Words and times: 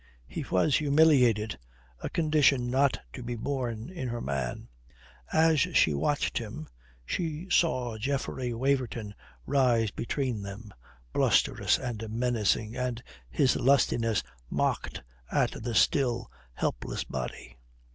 He 0.25 0.43
was 0.49 0.77
humiliated, 0.77 1.59
a 1.99 2.09
condition 2.09 2.71
not 2.71 2.99
to 3.13 3.21
be 3.21 3.35
borne 3.35 3.91
in 3.91 4.07
her 4.07 4.19
man. 4.19 4.67
As 5.31 5.59
she 5.59 5.93
watched 5.93 6.39
him, 6.39 6.67
she 7.05 7.47
saw 7.51 7.99
Geoffrey 7.99 8.51
Waverton 8.51 9.13
rise 9.45 9.91
between 9.91 10.41
them, 10.41 10.73
blusterous 11.13 11.77
and 11.77 12.09
menacing, 12.09 12.75
and 12.75 13.03
his 13.29 13.55
lustiness 13.55 14.23
mocked 14.49 15.03
at 15.31 15.51
the 15.63 15.75
still, 15.75 16.31
helpless 16.55 17.03
body. 17.03 17.59